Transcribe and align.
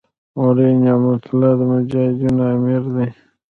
مولوي 0.35 0.71
نعمت 0.85 1.23
الله 1.31 1.51
د 1.59 1.61
مجاهدینو 1.71 2.43
امیر 2.55 2.83
دی. 2.95 3.07